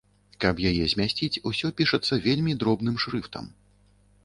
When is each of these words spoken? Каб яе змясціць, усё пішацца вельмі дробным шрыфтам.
Каб 0.45 0.61
яе 0.69 0.85
змясціць, 0.93 1.41
усё 1.51 1.67
пішацца 1.81 2.13
вельмі 2.25 2.57
дробным 2.65 2.99
шрыфтам. 3.07 3.45